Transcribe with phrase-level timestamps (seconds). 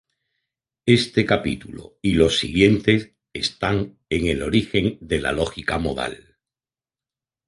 [0.87, 6.37] Este capítulo y los siguientes están en el origen de la lógica modal.